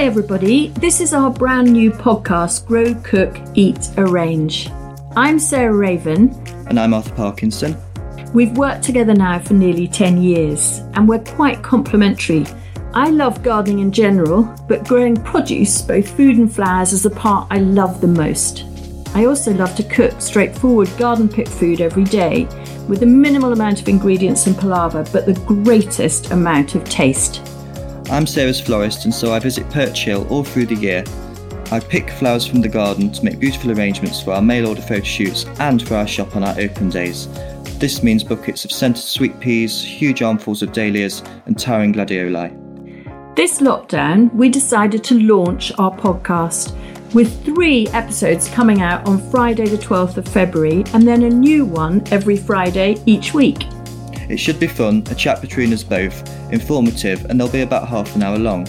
Hi, 0.00 0.06
everybody. 0.06 0.68
This 0.68 0.98
is 1.02 1.12
our 1.12 1.30
brand 1.30 1.70
new 1.70 1.90
podcast, 1.90 2.66
Grow, 2.66 2.94
Cook, 3.02 3.36
Eat, 3.52 3.90
Arrange. 3.98 4.70
I'm 5.14 5.38
Sarah 5.38 5.74
Raven. 5.74 6.32
And 6.68 6.80
I'm 6.80 6.94
Arthur 6.94 7.14
Parkinson. 7.14 7.76
We've 8.32 8.56
worked 8.56 8.82
together 8.82 9.12
now 9.12 9.40
for 9.40 9.52
nearly 9.52 9.86
10 9.86 10.22
years, 10.22 10.78
and 10.94 11.06
we're 11.06 11.18
quite 11.18 11.62
complementary. 11.62 12.46
I 12.94 13.10
love 13.10 13.42
gardening 13.42 13.80
in 13.80 13.92
general, 13.92 14.44
but 14.66 14.88
growing 14.88 15.16
produce, 15.16 15.82
both 15.82 16.08
food 16.16 16.38
and 16.38 16.50
flowers, 16.50 16.94
is 16.94 17.02
the 17.02 17.10
part 17.10 17.46
I 17.50 17.58
love 17.58 18.00
the 18.00 18.08
most. 18.08 18.64
I 19.14 19.26
also 19.26 19.52
love 19.52 19.76
to 19.76 19.82
cook 19.82 20.18
straightforward 20.18 20.88
garden 20.96 21.28
pick 21.28 21.46
food 21.46 21.82
every 21.82 22.04
day 22.04 22.44
with 22.88 23.02
a 23.02 23.06
minimal 23.06 23.52
amount 23.52 23.82
of 23.82 23.88
ingredients 23.88 24.46
and 24.46 24.56
palaver, 24.56 25.04
but 25.12 25.26
the 25.26 25.38
greatest 25.46 26.30
amount 26.30 26.74
of 26.74 26.84
taste. 26.84 27.42
I'm 28.10 28.26
Sarah's 28.26 28.60
florist, 28.60 29.04
and 29.04 29.14
so 29.14 29.32
I 29.32 29.38
visit 29.38 29.70
Perch 29.70 30.04
Hill 30.04 30.26
all 30.30 30.42
through 30.42 30.66
the 30.66 30.74
year. 30.74 31.04
I 31.70 31.78
pick 31.78 32.10
flowers 32.10 32.44
from 32.44 32.60
the 32.60 32.68
garden 32.68 33.12
to 33.12 33.24
make 33.24 33.38
beautiful 33.38 33.70
arrangements 33.70 34.20
for 34.20 34.32
our 34.32 34.42
mail 34.42 34.66
order 34.66 34.82
photo 34.82 35.04
shoots 35.04 35.46
and 35.60 35.86
for 35.86 35.94
our 35.94 36.08
shop 36.08 36.34
on 36.34 36.42
our 36.42 36.58
open 36.58 36.90
days. 36.90 37.28
This 37.78 38.02
means 38.02 38.24
buckets 38.24 38.64
of 38.64 38.72
scented 38.72 39.04
sweet 39.04 39.38
peas, 39.38 39.80
huge 39.80 40.22
armfuls 40.22 40.60
of 40.60 40.72
dahlias, 40.72 41.22
and 41.46 41.56
towering 41.56 41.94
gladioli. 41.94 43.36
This 43.36 43.60
lockdown, 43.60 44.34
we 44.34 44.48
decided 44.48 45.04
to 45.04 45.20
launch 45.20 45.70
our 45.78 45.96
podcast 45.96 46.74
with 47.14 47.44
three 47.44 47.86
episodes 47.88 48.48
coming 48.48 48.82
out 48.82 49.06
on 49.06 49.18
Friday, 49.30 49.66
the 49.66 49.78
12th 49.78 50.16
of 50.16 50.26
February, 50.26 50.82
and 50.94 51.06
then 51.06 51.22
a 51.22 51.30
new 51.30 51.64
one 51.64 52.02
every 52.10 52.36
Friday 52.36 52.96
each 53.06 53.34
week. 53.34 53.66
It 54.30 54.38
should 54.38 54.60
be 54.60 54.68
fun, 54.68 55.02
a 55.10 55.14
chat 55.16 55.40
between 55.40 55.72
us 55.72 55.82
both, 55.82 56.22
informative, 56.52 57.24
and 57.24 57.40
they'll 57.40 57.50
be 57.50 57.62
about 57.62 57.88
half 57.88 58.14
an 58.14 58.22
hour 58.22 58.38
long. 58.38 58.64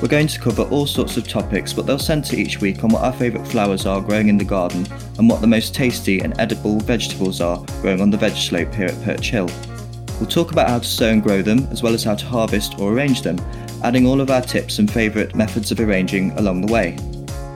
We're 0.00 0.06
going 0.06 0.28
to 0.28 0.38
cover 0.38 0.62
all 0.64 0.86
sorts 0.86 1.16
of 1.16 1.26
topics, 1.26 1.72
but 1.72 1.84
they'll 1.84 1.98
centre 1.98 2.36
each 2.36 2.60
week 2.60 2.84
on 2.84 2.90
what 2.90 3.02
our 3.02 3.12
favourite 3.12 3.44
flowers 3.48 3.86
are 3.86 4.00
growing 4.00 4.28
in 4.28 4.38
the 4.38 4.44
garden 4.44 4.86
and 5.18 5.28
what 5.28 5.40
the 5.40 5.48
most 5.48 5.74
tasty 5.74 6.20
and 6.20 6.38
edible 6.38 6.78
vegetables 6.78 7.40
are 7.40 7.58
growing 7.82 8.00
on 8.00 8.10
the 8.10 8.16
veg 8.16 8.34
slope 8.34 8.72
here 8.72 8.86
at 8.86 9.02
Perch 9.02 9.30
Hill. 9.30 9.50
We'll 10.20 10.28
talk 10.28 10.52
about 10.52 10.68
how 10.68 10.78
to 10.78 10.84
sow 10.84 11.08
and 11.08 11.24
grow 11.24 11.42
them, 11.42 11.66
as 11.72 11.82
well 11.82 11.92
as 11.92 12.04
how 12.04 12.14
to 12.14 12.26
harvest 12.26 12.78
or 12.78 12.92
arrange 12.92 13.22
them, 13.22 13.40
adding 13.82 14.06
all 14.06 14.20
of 14.20 14.30
our 14.30 14.42
tips 14.42 14.78
and 14.78 14.88
favourite 14.88 15.34
methods 15.34 15.72
of 15.72 15.80
arranging 15.80 16.30
along 16.38 16.60
the 16.60 16.72
way. 16.72 16.96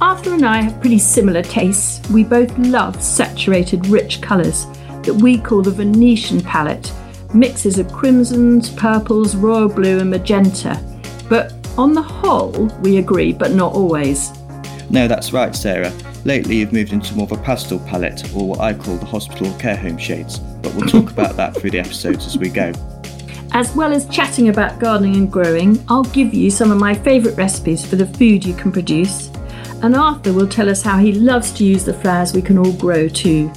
Arthur 0.00 0.34
and 0.34 0.44
I 0.44 0.62
have 0.62 0.80
pretty 0.80 0.98
similar 0.98 1.42
tastes. 1.42 2.00
We 2.10 2.24
both 2.24 2.58
love 2.58 3.00
saturated, 3.00 3.86
rich 3.86 4.20
colours 4.20 4.66
that 5.04 5.14
we 5.14 5.38
call 5.38 5.62
the 5.62 5.70
Venetian 5.70 6.40
palette 6.40 6.92
mixes 7.34 7.78
of 7.78 7.92
crimsons, 7.92 8.70
purples, 8.70 9.36
royal 9.36 9.68
blue, 9.68 9.98
and 9.98 10.10
magenta. 10.10 10.82
But 11.28 11.54
on 11.78 11.94
the 11.94 12.02
whole, 12.02 12.66
we 12.82 12.98
agree, 12.98 13.32
but 13.32 13.52
not 13.52 13.74
always. 13.74 14.30
No, 14.90 15.06
that's 15.06 15.32
right, 15.32 15.54
Sarah. 15.54 15.92
Lately, 16.24 16.56
you've 16.56 16.72
moved 16.72 16.92
into 16.92 17.14
more 17.14 17.24
of 17.24 17.32
a 17.32 17.42
pastel 17.42 17.78
palette, 17.78 18.34
or 18.34 18.46
what 18.46 18.60
I 18.60 18.74
call 18.74 18.96
the 18.96 19.06
hospital 19.06 19.52
care 19.58 19.76
home 19.76 19.96
shades, 19.96 20.38
but 20.38 20.74
we'll 20.74 20.88
talk 20.88 21.10
about 21.10 21.36
that 21.36 21.56
through 21.56 21.70
the 21.70 21.78
episodes 21.78 22.26
as 22.26 22.36
we 22.36 22.50
go. 22.50 22.72
As 23.52 23.74
well 23.74 23.92
as 23.92 24.08
chatting 24.08 24.48
about 24.48 24.78
gardening 24.78 25.16
and 25.16 25.32
growing, 25.32 25.82
I'll 25.88 26.04
give 26.04 26.34
you 26.34 26.50
some 26.50 26.70
of 26.70 26.78
my 26.78 26.94
favourite 26.94 27.36
recipes 27.36 27.84
for 27.84 27.96
the 27.96 28.06
food 28.06 28.44
you 28.44 28.54
can 28.54 28.70
produce. 28.70 29.28
And 29.82 29.96
Arthur 29.96 30.32
will 30.32 30.46
tell 30.46 30.68
us 30.68 30.82
how 30.82 30.98
he 30.98 31.12
loves 31.12 31.50
to 31.52 31.64
use 31.64 31.84
the 31.84 31.94
flowers 31.94 32.34
we 32.34 32.42
can 32.42 32.58
all 32.58 32.72
grow 32.72 33.08
too. 33.08 33.50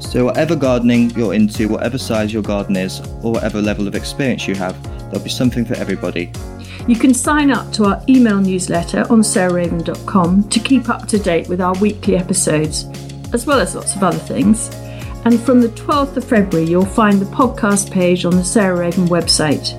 So, 0.00 0.24
whatever 0.24 0.56
gardening 0.56 1.10
you're 1.10 1.34
into, 1.34 1.68
whatever 1.68 1.98
size 1.98 2.32
your 2.32 2.42
garden 2.42 2.76
is, 2.76 3.00
or 3.22 3.32
whatever 3.32 3.62
level 3.62 3.86
of 3.86 3.94
experience 3.94 4.48
you 4.48 4.54
have, 4.56 4.82
there'll 5.10 5.22
be 5.22 5.30
something 5.30 5.64
for 5.64 5.74
everybody. 5.74 6.32
You 6.88 6.96
can 6.96 7.14
sign 7.14 7.50
up 7.50 7.72
to 7.74 7.84
our 7.84 8.02
email 8.08 8.40
newsletter 8.40 9.00
on 9.10 9.20
sarahraven.com 9.20 10.48
to 10.48 10.60
keep 10.60 10.88
up 10.88 11.06
to 11.08 11.18
date 11.18 11.48
with 11.48 11.60
our 11.60 11.74
weekly 11.74 12.16
episodes, 12.16 12.86
as 13.32 13.46
well 13.46 13.60
as 13.60 13.74
lots 13.74 13.94
of 13.94 14.02
other 14.02 14.18
things. 14.18 14.74
And 15.24 15.38
from 15.38 15.60
the 15.60 15.68
12th 15.68 16.16
of 16.16 16.24
February, 16.24 16.68
you'll 16.68 16.86
find 16.86 17.20
the 17.20 17.26
podcast 17.26 17.90
page 17.92 18.24
on 18.24 18.34
the 18.34 18.44
Sarah 18.44 18.78
Raven 18.78 19.06
website. 19.06 19.78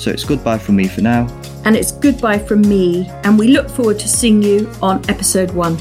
So 0.00 0.10
it's 0.10 0.24
goodbye 0.24 0.58
from 0.58 0.76
me 0.76 0.88
for 0.88 1.02
now. 1.02 1.28
And 1.64 1.76
it's 1.76 1.92
goodbye 1.92 2.38
from 2.38 2.62
me, 2.62 3.08
and 3.22 3.38
we 3.38 3.48
look 3.48 3.68
forward 3.68 3.98
to 4.00 4.08
seeing 4.08 4.42
you 4.42 4.68
on 4.80 5.08
episode 5.08 5.52
one. 5.52 5.76